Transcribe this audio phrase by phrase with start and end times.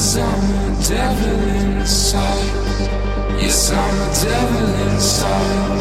[0.00, 2.52] 'Cause I'm a devil inside.
[3.38, 5.80] Yes, I'm a devil inside.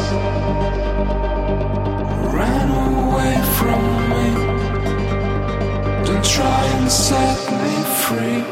[2.36, 4.28] Ran away from me.
[6.06, 8.44] Don't try and set me free.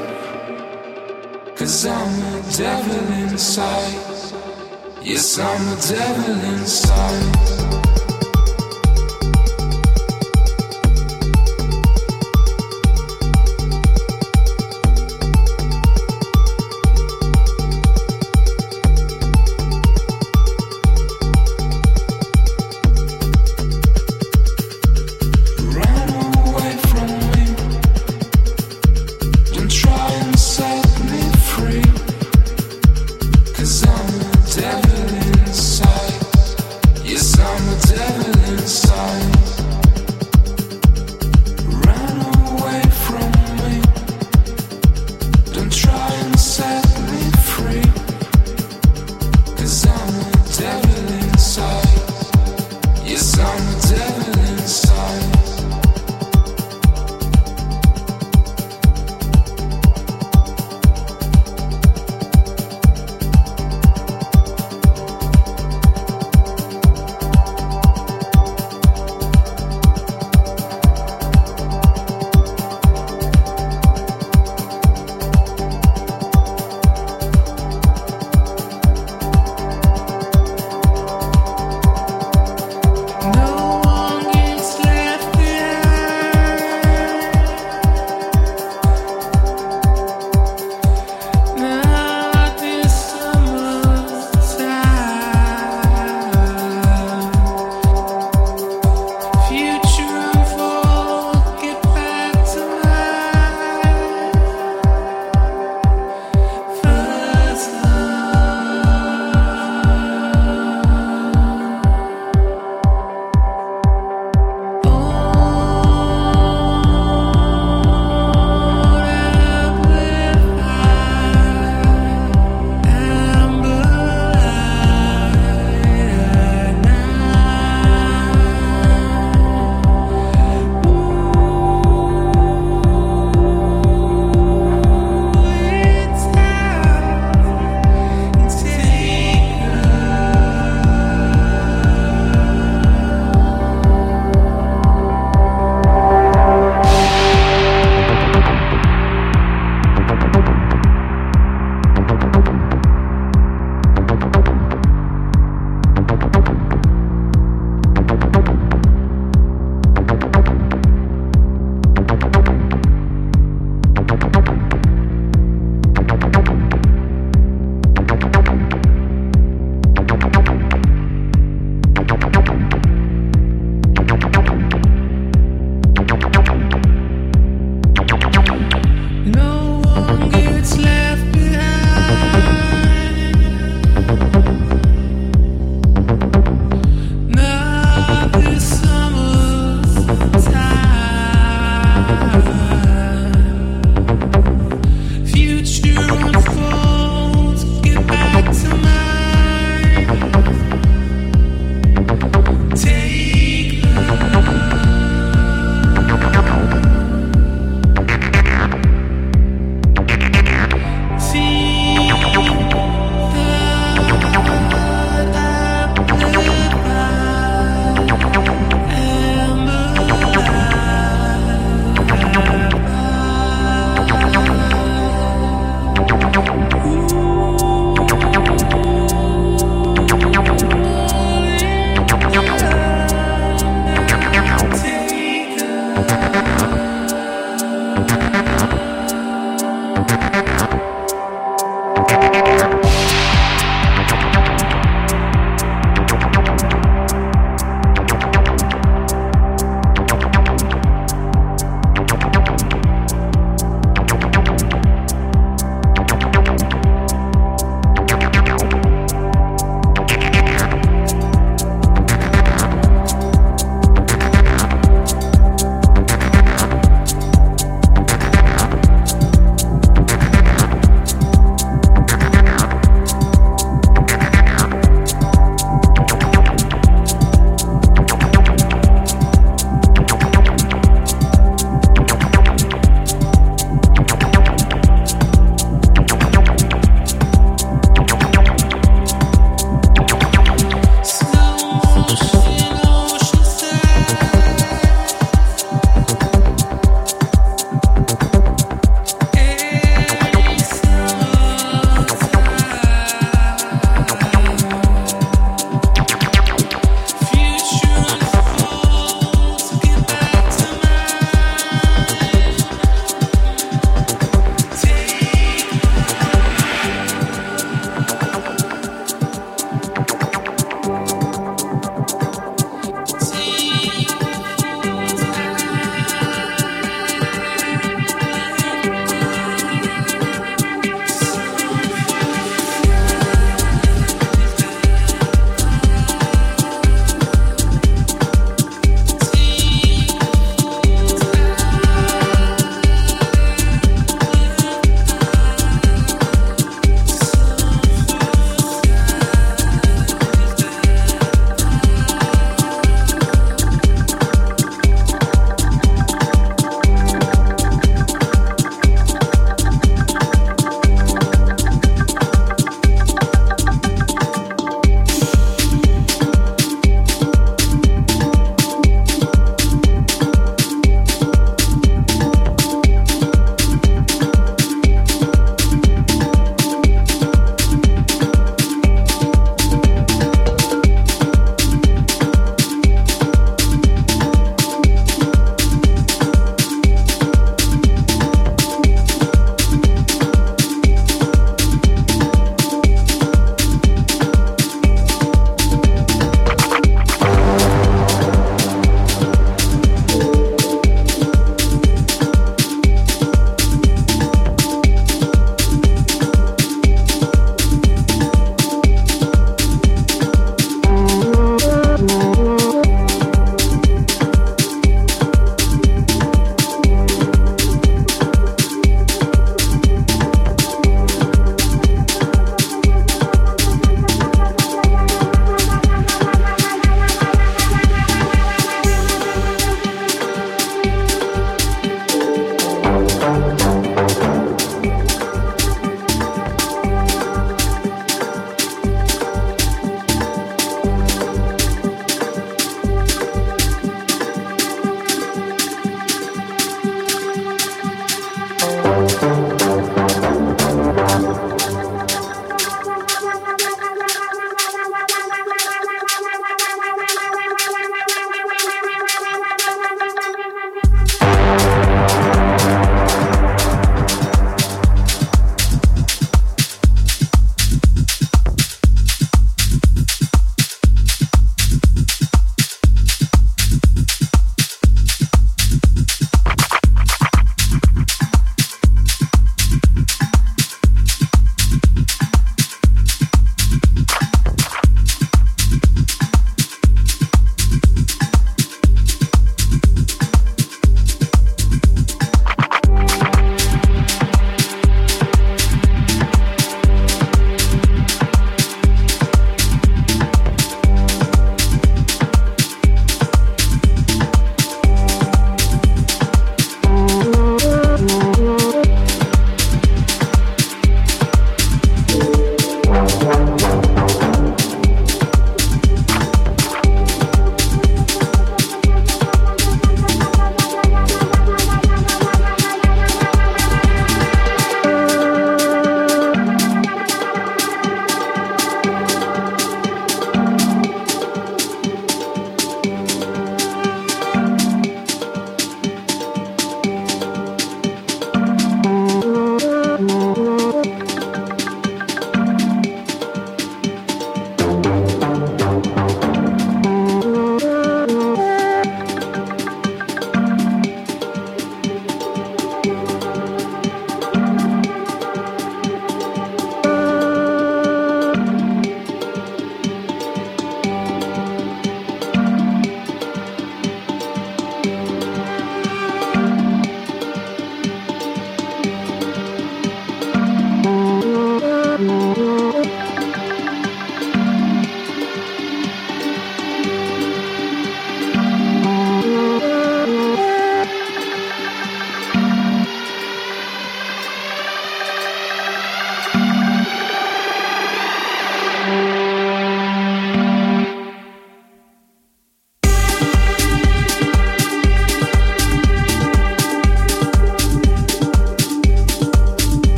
[1.58, 3.96] Cause I'm a devil inside.
[5.04, 7.67] Yes, I'm a devil inside.